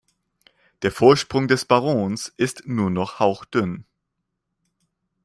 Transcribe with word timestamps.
Der 0.81 0.91
Vorsprung 0.91 1.47
des 1.47 1.65
Barons 1.65 2.33
ist 2.35 2.63
nur 2.65 2.89
noch 2.89 3.19
hauchdünn. 3.19 3.85